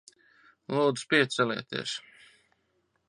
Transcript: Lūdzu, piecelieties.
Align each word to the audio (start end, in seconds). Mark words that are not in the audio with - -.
Lūdzu, 0.77 1.05
piecelieties. 1.13 1.95